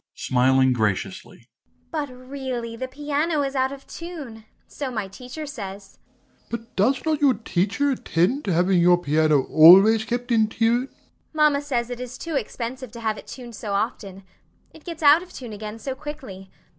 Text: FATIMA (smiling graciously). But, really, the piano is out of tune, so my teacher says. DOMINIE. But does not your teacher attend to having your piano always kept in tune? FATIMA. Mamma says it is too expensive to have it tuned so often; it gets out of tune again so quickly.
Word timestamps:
FATIMA 0.01 0.17
(smiling 0.19 0.73
graciously). 0.73 1.47
But, 1.91 2.09
really, 2.09 2.75
the 2.75 2.87
piano 2.87 3.43
is 3.43 3.55
out 3.55 3.71
of 3.71 3.85
tune, 3.85 4.45
so 4.67 4.89
my 4.89 5.07
teacher 5.07 5.45
says. 5.45 5.99
DOMINIE. 6.49 6.49
But 6.49 6.75
does 6.75 7.05
not 7.05 7.21
your 7.21 7.35
teacher 7.35 7.91
attend 7.91 8.43
to 8.45 8.51
having 8.53 8.81
your 8.81 8.97
piano 8.97 9.43
always 9.43 10.03
kept 10.05 10.31
in 10.31 10.47
tune? 10.47 10.87
FATIMA. 10.87 11.09
Mamma 11.33 11.61
says 11.61 11.91
it 11.91 11.99
is 11.99 12.17
too 12.17 12.35
expensive 12.35 12.89
to 12.93 12.99
have 12.99 13.19
it 13.19 13.27
tuned 13.27 13.55
so 13.55 13.73
often; 13.73 14.23
it 14.73 14.85
gets 14.85 15.03
out 15.03 15.21
of 15.21 15.31
tune 15.31 15.53
again 15.53 15.77
so 15.77 15.93
quickly. 15.93 16.49